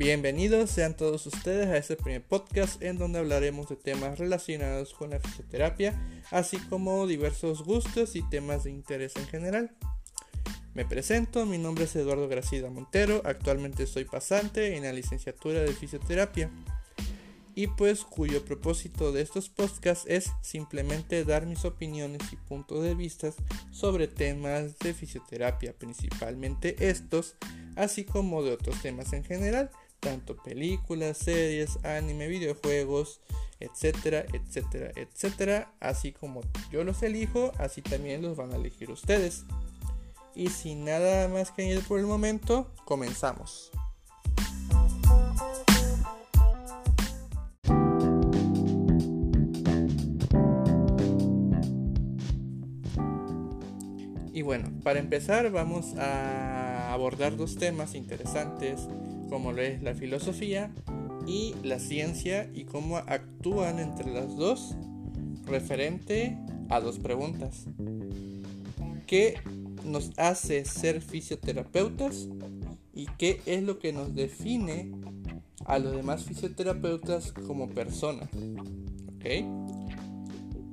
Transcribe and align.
Bienvenidos 0.00 0.70
sean 0.70 0.96
todos 0.96 1.26
ustedes 1.26 1.66
a 1.66 1.76
este 1.76 1.94
primer 1.94 2.26
podcast 2.26 2.80
en 2.82 2.96
donde 2.96 3.18
hablaremos 3.18 3.68
de 3.68 3.76
temas 3.76 4.18
relacionados 4.18 4.94
con 4.94 5.10
la 5.10 5.20
fisioterapia, 5.20 5.94
así 6.30 6.56
como 6.56 7.06
diversos 7.06 7.62
gustos 7.62 8.16
y 8.16 8.22
temas 8.30 8.64
de 8.64 8.70
interés 8.70 9.14
en 9.16 9.26
general. 9.26 9.76
Me 10.72 10.86
presento, 10.86 11.44
mi 11.44 11.58
nombre 11.58 11.84
es 11.84 11.94
Eduardo 11.96 12.28
Gracida 12.28 12.70
Montero, 12.70 13.20
actualmente 13.26 13.86
soy 13.86 14.06
pasante 14.06 14.74
en 14.74 14.84
la 14.84 14.94
licenciatura 14.94 15.60
de 15.60 15.74
fisioterapia 15.74 16.50
y 17.54 17.66
pues 17.66 18.04
cuyo 18.04 18.42
propósito 18.42 19.12
de 19.12 19.20
estos 19.20 19.50
podcasts 19.50 20.06
es 20.08 20.32
simplemente 20.40 21.26
dar 21.26 21.44
mis 21.44 21.66
opiniones 21.66 22.22
y 22.32 22.36
puntos 22.36 22.82
de 22.82 22.94
vista 22.94 23.34
sobre 23.70 24.08
temas 24.08 24.78
de 24.78 24.94
fisioterapia, 24.94 25.74
principalmente 25.74 26.88
estos, 26.88 27.36
así 27.76 28.04
como 28.04 28.42
de 28.42 28.52
otros 28.52 28.80
temas 28.80 29.12
en 29.12 29.24
general, 29.24 29.70
tanto 30.00 30.36
películas, 30.36 31.18
series, 31.18 31.78
anime, 31.84 32.26
videojuegos, 32.26 33.20
etcétera, 33.60 34.24
etcétera, 34.32 34.90
etcétera, 34.96 35.72
así 35.80 36.12
como 36.12 36.40
yo 36.72 36.82
los 36.82 37.02
elijo, 37.02 37.52
así 37.58 37.82
también 37.82 38.22
los 38.22 38.36
van 38.36 38.52
a 38.52 38.56
elegir 38.56 38.90
ustedes. 38.90 39.44
Y 40.34 40.48
sin 40.48 40.84
nada 40.84 41.28
más 41.28 41.50
que 41.50 41.62
añadir 41.62 41.84
por 41.84 42.00
el 42.00 42.06
momento, 42.06 42.72
comenzamos. 42.84 43.70
Y 54.32 54.42
bueno, 54.42 54.70
para 54.82 55.00
empezar 55.00 55.50
vamos 55.50 55.94
a 55.98 56.59
abordar 56.92 57.36
dos 57.36 57.56
temas 57.56 57.94
interesantes 57.94 58.88
como 59.28 59.52
lo 59.52 59.62
es 59.62 59.82
la 59.82 59.94
filosofía 59.94 60.70
y 61.26 61.54
la 61.62 61.78
ciencia 61.78 62.50
y 62.52 62.64
cómo 62.64 62.96
actúan 62.96 63.78
entre 63.78 64.12
las 64.12 64.36
dos 64.36 64.74
referente 65.46 66.36
a 66.68 66.80
dos 66.80 66.98
preguntas. 66.98 67.66
¿Qué 69.06 69.40
nos 69.84 70.12
hace 70.18 70.64
ser 70.64 71.00
fisioterapeutas 71.00 72.28
y 72.92 73.06
qué 73.18 73.40
es 73.46 73.62
lo 73.62 73.78
que 73.78 73.92
nos 73.92 74.14
define 74.14 74.90
a 75.64 75.78
los 75.78 75.94
demás 75.94 76.24
fisioterapeutas 76.24 77.32
como 77.32 77.68
personas? 77.68 78.28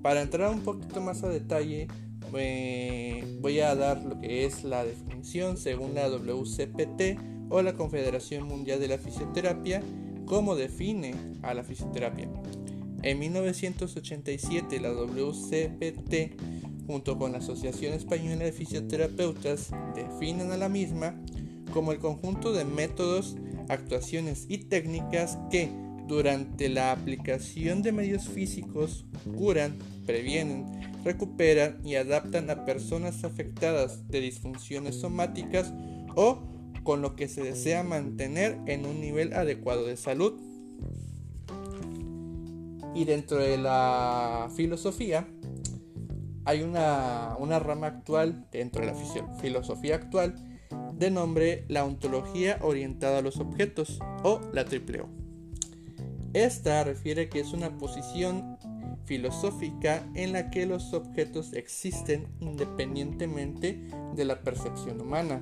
Para 0.02 0.22
entrar 0.22 0.52
un 0.52 0.62
poquito 0.62 1.02
más 1.02 1.24
a 1.24 1.30
detalle, 1.30 1.88
voy 2.32 3.60
a 3.60 3.76
dar 3.76 4.04
lo 4.04 4.20
que 4.20 4.46
es 4.46 4.64
la 4.64 4.84
definición 4.84 5.58
según 5.58 5.94
la 5.94 6.10
WCPT 6.10 7.20
o 7.50 7.62
la 7.62 7.74
Confederación 7.74 8.48
Mundial 8.48 8.80
de 8.80 8.88
la 8.88 8.98
Fisioterapia, 8.98 9.82
cómo 10.26 10.56
define 10.56 11.16
a 11.42 11.54
la 11.54 11.64
fisioterapia. 11.64 12.30
En 13.04 13.20
1987 13.20 14.80
la 14.80 14.92
WCPT 14.92 16.42
junto 16.88 17.18
con 17.18 17.34
la 17.34 17.40
Asociación 17.40 17.94
Española 17.94 18.46
de 18.46 18.52
Fisioterapeutas 18.52 19.72
definen 19.94 20.52
a 20.52 20.58
la 20.58 20.70
misma 20.70 21.22
como 21.74 21.92
el 21.92 22.00
conjunto 22.00 22.54
de 22.54 22.66
métodos, 22.66 23.36
actuaciones 23.68 24.46
y 24.48 24.60
técnicas 24.60 25.38
que 25.52 25.70
durante 26.08 26.70
la 26.70 26.92
aplicación 26.92 27.82
de 27.82 27.92
medios 27.92 28.28
físicos 28.28 29.06
curan, 29.36 29.78
previenen, 30.06 30.66
recuperan 31.04 31.80
y 31.86 31.96
adaptan 31.96 32.50
a 32.50 32.66
personas 32.66 33.24
afectadas 33.24 34.08
de 34.08 34.22
disfunciones 34.22 34.96
somáticas 34.96 35.74
o 36.16 36.40
con 36.84 37.02
lo 37.02 37.16
que 37.16 37.28
se 37.28 37.44
desea 37.44 37.84
mantener 37.84 38.58
en 38.66 38.86
un 38.86 39.02
nivel 39.02 39.34
adecuado 39.34 39.86
de 39.86 39.98
salud. 39.98 40.40
Y 42.96 43.06
dentro 43.06 43.38
de 43.38 43.58
la 43.58 44.50
filosofía 44.56 45.28
hay 46.46 46.64
una, 46.64 47.60
rama 47.60 47.88
actual 47.88 48.48
dentro 48.52 48.86
de 48.86 48.94
la 48.94 48.96
filosofía 49.42 49.96
actual 49.96 50.36
de 50.94 51.12
nombre 51.12 51.66
la 51.68 51.84
ontología 51.84 52.58
orientada 52.62 53.20
a 53.20 53.22
los 53.22 53.38
objetos 53.38 54.00
o 54.24 54.40
la 54.54 54.64
triple 54.64 55.02
O. 55.02 55.17
Esta 56.34 56.84
refiere 56.84 57.30
que 57.30 57.40
es 57.40 57.54
una 57.54 57.78
posición 57.78 58.58
filosófica 59.06 60.06
en 60.14 60.34
la 60.34 60.50
que 60.52 60.66
los 60.66 60.94
objetos 60.94 61.54
existen 61.54 62.28
independientemente 62.42 63.90
de 64.16 64.26
la 64.26 64.42
percepción 64.42 65.00
humana. 65.00 65.42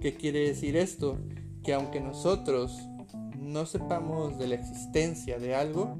¿Qué 0.00 0.14
quiere 0.14 0.40
decir 0.40 0.76
esto? 0.76 1.18
Que 1.62 1.72
aunque 1.72 2.00
nosotros 2.00 2.78
no 3.38 3.66
sepamos 3.66 4.38
de 4.38 4.48
la 4.48 4.54
existencia 4.54 5.38
de 5.38 5.54
algo, 5.54 5.96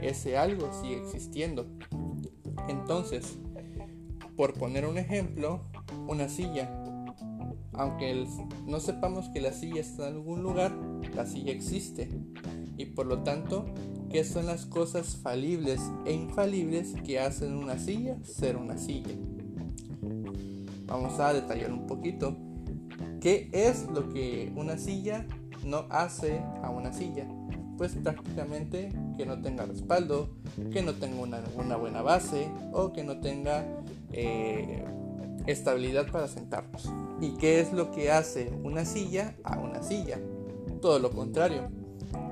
ese 0.00 0.36
algo 0.36 0.72
sigue 0.80 0.98
existiendo. 0.98 1.66
Entonces, 2.68 3.36
por 4.36 4.54
poner 4.54 4.86
un 4.86 4.98
ejemplo, 4.98 5.62
una 6.08 6.28
silla. 6.28 6.70
Aunque 7.72 8.26
no 8.66 8.78
sepamos 8.78 9.28
que 9.30 9.40
la 9.40 9.52
silla 9.52 9.80
está 9.80 10.08
en 10.08 10.14
algún 10.14 10.42
lugar, 10.42 10.72
la 11.14 11.26
silla 11.26 11.52
existe. 11.52 12.08
Y 12.76 12.86
por 12.86 13.06
lo 13.06 13.22
tanto, 13.22 13.66
¿qué 14.10 14.24
son 14.24 14.46
las 14.46 14.66
cosas 14.66 15.16
falibles 15.16 15.80
e 16.04 16.12
infalibles 16.12 16.94
que 17.04 17.20
hacen 17.20 17.56
una 17.56 17.78
silla 17.78 18.16
ser 18.24 18.56
una 18.56 18.76
silla? 18.78 19.14
Vamos 20.86 21.18
a 21.18 21.32
detallar 21.32 21.72
un 21.72 21.86
poquito. 21.86 22.36
¿Qué 23.20 23.48
es 23.52 23.86
lo 23.88 24.12
que 24.12 24.52
una 24.54 24.76
silla 24.76 25.26
no 25.64 25.86
hace 25.90 26.40
a 26.62 26.70
una 26.70 26.92
silla? 26.92 27.26
Pues 27.78 27.92
prácticamente 27.94 28.90
que 29.16 29.26
no 29.26 29.40
tenga 29.40 29.66
respaldo, 29.66 30.28
que 30.72 30.82
no 30.82 30.94
tenga 30.94 31.20
una, 31.22 31.76
buena 31.76 32.02
base 32.02 32.48
o 32.72 32.92
que 32.92 33.02
no 33.02 33.20
tenga 33.20 33.64
eh, 34.12 34.84
estabilidad 35.46 36.10
para 36.10 36.28
sentarnos. 36.28 36.90
¿Y 37.20 37.34
qué 37.38 37.60
es 37.60 37.72
lo 37.72 37.90
que 37.90 38.12
hace 38.12 38.52
una 38.62 38.84
silla 38.84 39.34
a 39.42 39.58
una 39.58 39.82
silla? 39.82 40.20
Todo 40.80 40.98
lo 40.98 41.10
contrario, 41.10 41.70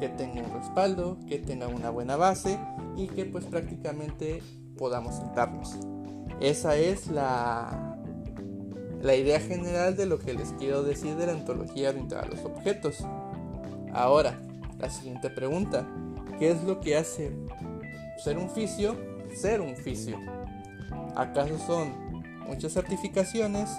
que 0.00 0.09
tenga 0.09 0.43
un 0.43 0.53
respaldo, 0.53 1.19
que 1.28 1.38
tenga 1.38 1.69
una 1.69 1.91
buena 1.91 2.16
base 2.16 2.59
y 2.97 3.09
que 3.09 3.25
pues 3.25 3.44
prácticamente 3.44 4.43
podamos 4.76 5.16
sentarnos. 5.16 5.76
Esa 6.41 6.76
es 6.76 7.06
la, 7.06 7.97
la 9.00 9.15
idea 9.15 9.41
general 9.41 9.97
de 9.97 10.06
lo 10.06 10.19
que 10.19 10.34
les 10.34 10.53
quiero 10.53 10.82
decir 10.82 11.16
de 11.16 11.26
la 11.26 11.34
ontología 11.34 11.91
orientada 11.91 12.22
a 12.22 12.26
los 12.26 12.44
objetos. 12.44 13.04
Ahora, 13.92 14.41
la 14.78 14.91
siguiente 14.91 15.31
pregunta, 15.31 15.87
¿qué 16.38 16.50
es 16.50 16.65
lo 16.65 16.81
que 16.81 16.97
hace 16.97 17.32
ser 18.22 18.38
un 18.38 18.50
fisio 18.50 18.97
ser 19.34 19.60
un 19.60 19.76
fisio? 19.76 20.19
¿Acaso 21.16 21.59
son 21.59 22.22
muchas 22.47 22.72
certificaciones? 22.72 23.71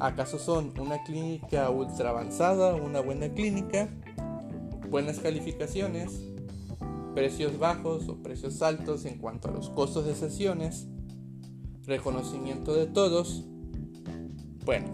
¿Acaso 0.00 0.38
son 0.38 0.72
una 0.78 1.02
clínica 1.02 1.68
ultra 1.70 2.10
avanzada, 2.10 2.74
una 2.74 3.00
buena 3.00 3.28
clínica? 3.28 3.88
¿Buenas 4.90 5.20
calificaciones? 5.20 6.20
¿Precios 7.14 7.58
bajos 7.58 8.08
o 8.08 8.22
precios 8.22 8.62
altos 8.62 9.04
en 9.04 9.18
cuanto 9.18 9.48
a 9.48 9.52
los 9.52 9.70
costos 9.70 10.06
de 10.06 10.14
sesiones? 10.14 10.86
¿Reconocimiento 11.86 12.74
de 12.74 12.86
todos? 12.86 13.44
Bueno, 14.64 14.88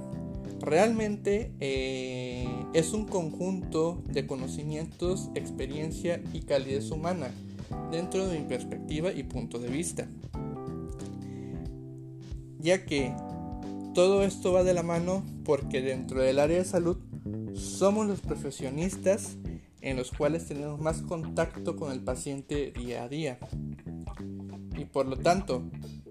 realmente 0.61 1.55
eh, 1.61 2.49
es 2.73 2.93
un 2.93 3.07
conjunto 3.07 4.03
de 4.09 4.27
conocimientos, 4.27 5.31
experiencia 5.35 6.23
y 6.33 6.43
calidez 6.43 6.91
humana 6.91 7.31
dentro 7.91 8.27
de 8.27 8.39
mi 8.39 8.47
perspectiva 8.47 9.13
y 9.13 9.25
punto 9.25 9.59
de 9.59 9.69
vista 9.69 10.09
ya 12.65 12.87
que 12.87 13.15
todo 13.93 14.23
esto 14.23 14.55
va 14.55 14.65
de 14.65 14.73
la 14.73 14.83
mano 14.83 15.23
porque 15.45 15.83
dentro 15.83 16.23
del 16.23 16.39
área 16.39 16.57
de 16.57 16.65
salud 16.65 16.97
somos 17.53 18.07
los 18.07 18.21
profesionistas 18.23 19.37
en 19.85 19.97
los 19.97 20.11
cuales 20.11 20.47
tenemos 20.47 20.81
más 20.81 21.03
contacto 21.03 21.77
con 21.77 21.93
el 21.93 22.03
paciente 22.03 22.73
día 22.73 23.05
a 23.05 23.09
día. 23.09 23.39
Y 24.77 24.87
por 24.87 25.07
lo 25.07 25.17
tanto, 25.17 25.63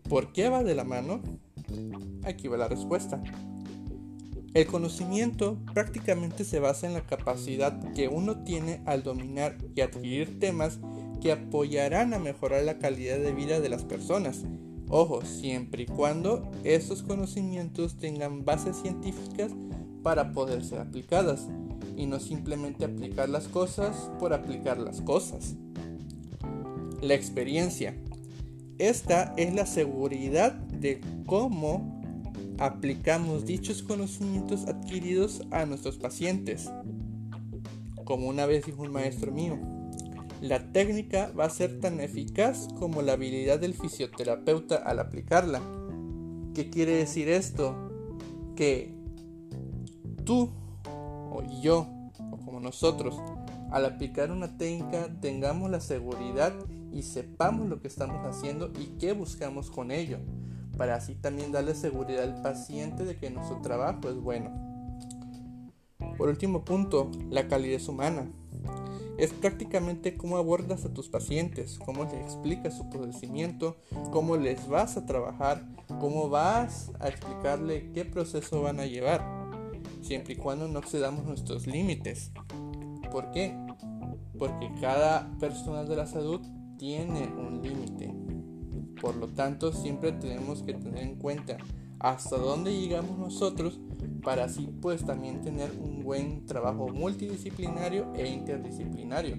¿por 0.08 0.32
qué 0.32 0.48
va 0.48 0.64
de 0.64 0.76
la 0.76 0.86
mano? 0.86 1.22
Aquí 2.24 2.48
va 2.48 2.56
la 2.56 2.70
respuesta. 2.70 3.22
El 4.54 4.68
conocimiento 4.68 5.58
prácticamente 5.74 6.46
se 6.46 6.60
basa 6.60 6.88
en 6.88 6.94
la 6.94 7.06
capacidad 7.06 7.92
que 7.94 8.08
uno 8.08 8.44
tiene 8.44 8.82
al 8.86 9.04
dominar 9.04 9.58
y 9.76 9.82
adquirir 9.82 10.40
temas 10.40 10.80
que 11.20 11.32
apoyarán 11.32 12.14
a 12.14 12.20
mejorar 12.20 12.64
la 12.64 12.78
calidad 12.78 13.18
de 13.18 13.34
vida 13.34 13.60
de 13.60 13.70
las 13.70 13.84
personas 13.84 14.46
Ojo, 14.96 15.26
siempre 15.26 15.84
y 15.84 15.86
cuando 15.88 16.52
estos 16.64 17.02
conocimientos 17.02 17.98
tengan 17.98 18.46
bases 18.46 18.76
científicas 18.78 19.52
para 20.04 20.34
poder 20.34 20.64
ser 20.64 20.82
aplicadas 20.82 21.48
y 21.96 22.06
no 22.06 22.20
simplemente 22.20 22.86
aplicar 22.86 23.30
las 23.30 23.48
cosas 23.48 24.12
por 24.20 24.34
aplicar 24.34 24.78
las 24.80 25.02
cosas. 25.02 25.56
La 27.02 27.14
experiencia. 27.14 27.96
Esta 28.78 29.34
es 29.38 29.54
la 29.54 29.66
seguridad 29.66 30.54
de 30.54 31.02
cómo 31.26 32.02
aplicamos 32.60 33.46
dichos 33.46 33.84
conocimientos 33.84 34.68
adquiridos 34.68 35.42
a 35.52 35.66
nuestros 35.66 35.98
pacientes. 35.98 36.72
Como 38.06 38.28
una 38.28 38.46
vez 38.46 38.66
dijo 38.66 38.82
un 38.82 38.92
maestro 38.92 39.32
mío, 39.32 39.58
la 40.42 40.72
técnica 40.74 41.32
va 41.40 41.46
a 41.46 41.50
ser 41.50 41.80
tan 41.80 42.02
eficaz 42.02 42.68
como 42.78 43.02
la 43.02 43.14
habilidad 43.14 43.60
del 43.60 43.74
fisioterapeuta 43.74 44.76
al 44.76 45.00
aplicarla. 45.00 45.62
¿Qué 46.54 46.70
quiere 46.70 46.92
decir 46.94 47.30
esto? 47.30 47.76
Que 48.56 48.94
tú 50.26 50.52
o 51.34 51.44
yo 51.62 51.88
o 52.32 52.38
como 52.38 52.60
nosotros 52.60 53.22
al 53.74 53.86
aplicar 53.86 54.32
una 54.32 54.56
técnica 54.56 55.10
tengamos 55.20 55.70
la 55.72 55.80
seguridad 55.80 56.54
y 56.92 57.02
sepamos 57.02 57.68
lo 57.68 57.82
que 57.82 57.88
estamos 57.88 58.24
haciendo 58.24 58.72
y 58.80 58.86
qué 59.00 59.14
buscamos 59.14 59.72
con 59.72 59.90
ello, 59.90 60.20
para 60.78 60.96
así 60.96 61.16
también 61.16 61.52
darle 61.52 61.74
seguridad 61.74 62.24
al 62.24 62.42
paciente 62.44 63.04
de 63.04 63.18
que 63.18 63.32
nuestro 63.32 63.62
trabajo 63.62 64.10
es 64.10 64.16
bueno. 64.16 64.52
Por 66.18 66.30
último 66.30 66.64
punto, 66.64 67.10
la 67.32 67.48
calidez 67.48 67.88
humana. 67.90 68.28
Es 69.18 69.32
prácticamente 69.32 70.18
cómo 70.18 70.38
abordas 70.38 70.86
a 70.86 70.94
tus 70.94 71.08
pacientes, 71.08 71.80
cómo 71.84 72.04
les 72.04 72.14
explicas 72.14 72.78
su 72.78 72.90
procedimiento, 72.90 73.78
cómo 74.12 74.38
les 74.38 74.68
vas 74.68 74.98
a 74.98 75.06
trabajar, 75.06 75.64
cómo 76.00 76.30
vas 76.30 76.92
a 77.00 77.08
explicarle 77.08 77.92
qué 77.94 78.06
proceso 78.06 78.62
van 78.62 78.80
a 78.80 78.86
llevar, 78.86 79.33
siempre 80.04 80.34
y 80.34 80.38
cuando 80.38 80.68
no 80.68 80.80
excedamos 80.80 81.26
nuestros 81.26 81.66
límites. 81.66 82.32
¿Por 83.12 83.32
qué? 83.32 83.58
Porque 84.38 84.72
cada 84.82 85.32
persona 85.40 85.84
de 85.84 85.96
la 85.96 86.06
salud 86.06 86.42
tiene 86.78 87.28
un 87.28 87.62
límite. 87.62 88.14
Por 89.02 89.16
lo 89.16 89.28
tanto, 89.30 89.72
siempre 89.74 90.12
tenemos 90.12 90.64
que 90.64 90.74
tener 90.74 91.04
en 91.04 91.16
cuenta 91.16 91.58
hasta 92.00 92.38
dónde 92.38 92.78
llegamos 92.78 93.18
nosotros 93.18 93.80
para 94.24 94.46
así 94.46 94.70
pues 94.82 95.06
también 95.06 95.42
tener 95.42 95.72
un 95.80 96.04
buen 96.04 96.46
trabajo 96.46 96.88
multidisciplinario 96.90 98.14
e 98.16 98.28
interdisciplinario. 98.28 99.38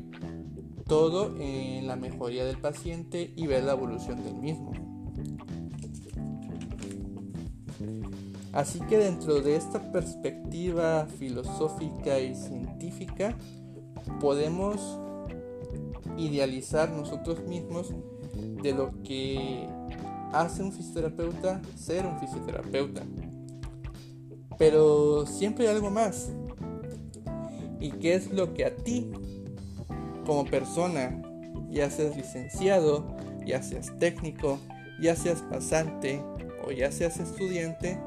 Todo 0.86 1.34
en 1.38 1.86
la 1.86 1.96
mejoría 1.96 2.44
del 2.44 2.58
paciente 2.58 3.32
y 3.36 3.46
ver 3.46 3.64
la 3.64 3.72
evolución 3.72 4.22
del 4.22 4.36
mismo. 4.36 4.83
Así 8.54 8.78
que 8.80 8.96
dentro 8.98 9.40
de 9.40 9.56
esta 9.56 9.80
perspectiva 9.90 11.06
filosófica 11.18 12.20
y 12.20 12.36
científica, 12.36 13.36
podemos 14.20 15.00
idealizar 16.16 16.88
nosotros 16.90 17.42
mismos 17.48 17.92
de 18.62 18.72
lo 18.72 18.92
que 19.02 19.68
hace 20.32 20.62
un 20.62 20.72
fisioterapeuta 20.72 21.60
ser 21.76 22.06
un 22.06 22.18
fisioterapeuta. 22.20 23.02
Pero 24.56 25.26
siempre 25.26 25.68
hay 25.68 25.74
algo 25.74 25.90
más. 25.90 26.30
¿Y 27.80 27.90
qué 27.90 28.14
es 28.14 28.32
lo 28.32 28.54
que 28.54 28.66
a 28.66 28.76
ti, 28.76 29.10
como 30.24 30.44
persona, 30.44 31.20
ya 31.70 31.90
seas 31.90 32.16
licenciado, 32.16 33.04
ya 33.44 33.62
seas 33.64 33.98
técnico, 33.98 34.60
ya 35.00 35.16
seas 35.16 35.42
pasante 35.42 36.22
o 36.64 36.70
ya 36.70 36.92
seas 36.92 37.18
estudiante, 37.18 37.98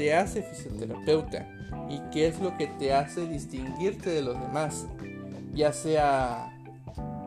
te 0.00 0.14
hace 0.14 0.42
fisioterapeuta? 0.42 1.46
¿Y 1.90 2.00
qué 2.10 2.28
es 2.28 2.40
lo 2.40 2.56
que 2.56 2.68
te 2.68 2.94
hace 2.94 3.28
distinguirte 3.28 4.08
de 4.08 4.22
los 4.22 4.40
demás? 4.40 4.86
Ya 5.52 5.74
sea 5.74 6.58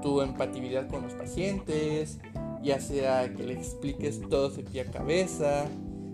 tu 0.02 0.22
empatividad 0.22 0.90
con 0.90 1.04
los 1.04 1.14
pacientes, 1.14 2.18
ya 2.64 2.80
sea 2.80 3.32
que 3.32 3.44
le 3.44 3.54
expliques 3.54 4.22
todo 4.28 4.50
de 4.50 4.64
pie 4.64 4.82
a 4.82 4.86
cabeza, 4.86 5.66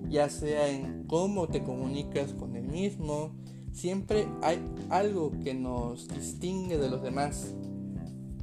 ya 0.09 0.27
sea 0.27 0.67
en 0.67 1.05
cómo 1.07 1.47
te 1.47 1.63
comunicas 1.63 2.33
con 2.33 2.57
el 2.57 2.67
mismo, 2.67 3.31
siempre 3.71 4.27
hay 4.41 4.59
algo 4.89 5.31
que 5.41 5.53
nos 5.53 6.09
distingue 6.09 6.77
de 6.77 6.89
los 6.89 7.01
demás. 7.01 7.55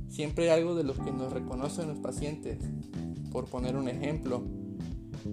Siempre 0.09 0.51
algo 0.51 0.75
de 0.75 0.85
los 0.85 0.99
que 1.01 1.13
nos 1.13 1.35
reconocen 1.35 1.89
los 1.89 1.99
pacientes. 1.99 2.61
Por 3.31 3.45
poner 3.45 3.77
un 3.77 3.89
ejemplo. 3.91 4.43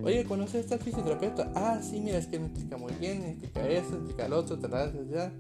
Oye, 0.01 0.23
¿conoces 0.25 0.55
a 0.55 0.59
esta 0.59 0.77
fisioterapeuta? 0.77 1.51
Ah, 1.55 1.79
sí, 1.81 1.99
mira, 1.99 2.17
es 2.17 2.27
que 2.27 2.39
me 2.39 2.47
explica 2.47 2.77
muy 2.77 2.93
bien, 2.99 3.23
explica 3.23 3.67
eso, 3.67 3.95
explica 3.95 4.27
lo 4.27 4.39
otro, 4.39 4.57
tal, 4.57 4.71
tal, 4.71 5.33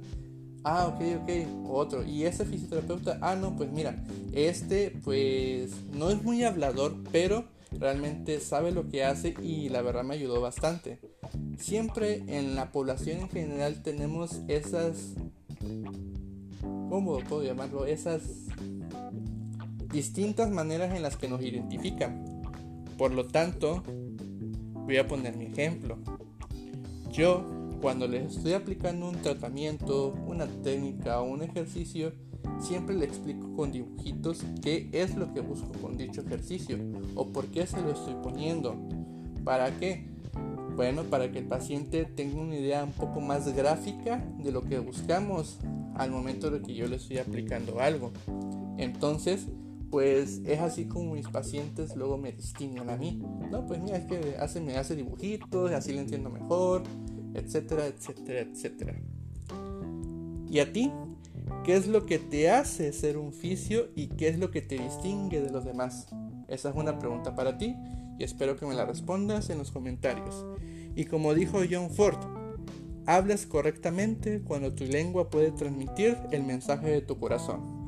Ah, 0.65 0.87
ok, 0.87 1.21
ok, 1.21 1.69
otro. 1.69 2.05
Y 2.05 2.23
ese 2.23 2.45
fisioterapeuta, 2.45 3.17
ah, 3.21 3.35
no, 3.35 3.55
pues 3.55 3.71
mira, 3.71 4.03
este 4.31 4.91
pues 5.03 5.71
no 5.91 6.09
es 6.09 6.23
muy 6.23 6.43
hablador, 6.43 6.95
pero 7.11 7.45
realmente 7.79 8.39
sabe 8.39 8.71
lo 8.71 8.87
que 8.87 9.03
hace 9.03 9.35
y 9.41 9.69
la 9.69 9.81
verdad 9.81 10.03
me 10.03 10.13
ayudó 10.15 10.39
bastante. 10.39 10.99
Siempre 11.57 12.23
en 12.27 12.55
la 12.55 12.71
población 12.71 13.19
en 13.21 13.29
general 13.29 13.81
tenemos 13.83 14.39
esas, 14.47 15.15
¿cómo 16.61 17.17
puedo 17.19 17.43
llamarlo? 17.43 17.85
Esas 17.85 18.21
distintas 19.91 20.49
maneras 20.49 20.95
en 20.95 21.01
las 21.01 21.17
que 21.17 21.27
nos 21.27 21.41
identifican. 21.41 22.41
Por 22.97 23.11
lo 23.13 23.27
tanto, 23.27 23.83
voy 24.85 24.97
a 24.97 25.07
poner 25.07 25.35
mi 25.37 25.45
ejemplo. 25.45 25.97
Yo 27.11 27.45
cuando 27.81 28.07
les 28.07 28.37
estoy 28.37 28.53
aplicando 28.53 29.09
un 29.09 29.17
tratamiento, 29.17 30.15
una 30.25 30.47
técnica 30.47 31.19
o 31.19 31.25
un 31.25 31.43
ejercicio, 31.43 32.13
siempre 32.59 32.95
le 32.95 33.05
explico 33.05 33.53
con 33.55 33.71
dibujitos 33.71 34.43
qué 34.61 34.89
es 34.93 35.15
lo 35.15 35.33
que 35.33 35.41
busco 35.41 35.71
con 35.81 35.97
dicho 35.97 36.21
ejercicio 36.21 36.77
o 37.15 37.27
por 37.27 37.47
qué 37.47 37.67
se 37.67 37.81
lo 37.81 37.91
estoy 37.91 38.15
poniendo. 38.23 38.75
¿Para 39.43 39.77
qué? 39.77 40.07
Bueno, 40.75 41.03
para 41.03 41.31
que 41.31 41.39
el 41.39 41.45
paciente 41.45 42.05
tenga 42.05 42.41
una 42.41 42.55
idea 42.55 42.83
un 42.83 42.93
poco 42.93 43.21
más 43.21 43.53
gráfica 43.53 44.25
de 44.41 44.51
lo 44.51 44.63
que 44.63 44.79
buscamos 44.79 45.59
al 45.95 46.09
momento 46.09 46.49
de 46.49 46.61
que 46.61 46.73
yo 46.73 46.87
le 46.87 46.95
estoy 46.95 47.17
aplicando 47.17 47.79
algo. 47.79 48.11
Entonces, 48.77 49.47
pues 49.93 50.41
es 50.47 50.59
así 50.59 50.85
como 50.85 51.13
mis 51.13 51.27
pacientes 51.27 51.95
luego 51.95 52.17
me 52.17 52.31
distinguen 52.31 52.89
a 52.89 52.97
mí. 52.97 53.21
No, 53.51 53.67
pues 53.67 53.79
mira, 53.79 53.97
es 53.97 54.05
que 54.05 54.37
hace, 54.39 54.59
me 54.59 54.75
hace 54.75 54.95
dibujitos, 54.95 55.71
así 55.71 55.93
lo 55.93 55.99
entiendo 55.99 56.31
mejor, 56.31 56.81
etcétera, 57.35 57.85
etcétera, 57.85 58.39
etcétera. 58.39 58.95
¿Y 60.49 60.57
a 60.57 60.73
ti? 60.73 60.91
¿Qué 61.63 61.75
es 61.75 61.85
lo 61.85 62.07
que 62.07 62.17
te 62.17 62.49
hace 62.49 62.91
ser 62.91 63.19
un 63.19 63.33
fisio 63.33 63.89
y 63.95 64.07
qué 64.07 64.29
es 64.29 64.39
lo 64.39 64.49
que 64.49 64.63
te 64.63 64.79
distingue 64.79 65.41
de 65.41 65.51
los 65.51 65.63
demás? 65.63 66.07
Esa 66.47 66.71
es 66.71 66.75
una 66.75 66.97
pregunta 66.97 67.35
para 67.35 67.59
ti 67.59 67.75
y 68.17 68.23
espero 68.23 68.55
que 68.55 68.65
me 68.65 68.73
la 68.73 68.87
respondas 68.87 69.51
en 69.51 69.59
los 69.59 69.69
comentarios. 69.69 70.43
Y 70.95 71.05
como 71.05 71.35
dijo 71.35 71.59
John 71.69 71.91
Ford, 71.91 72.17
hablas 73.05 73.45
correctamente 73.45 74.41
cuando 74.41 74.73
tu 74.73 74.85
lengua 74.85 75.29
puede 75.29 75.51
transmitir 75.51 76.17
el 76.31 76.41
mensaje 76.41 76.89
de 76.89 77.01
tu 77.01 77.19
corazón. 77.19 77.82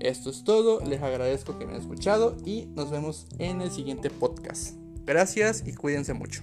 Esto 0.00 0.30
es 0.30 0.44
todo, 0.44 0.80
les 0.80 1.02
agradezco 1.02 1.58
que 1.58 1.66
me 1.66 1.72
hayan 1.72 1.82
escuchado 1.82 2.36
y 2.46 2.66
nos 2.74 2.90
vemos 2.90 3.26
en 3.38 3.60
el 3.60 3.70
siguiente 3.70 4.08
podcast. 4.08 4.74
Gracias 5.04 5.62
y 5.66 5.74
cuídense 5.74 6.14
mucho. 6.14 6.42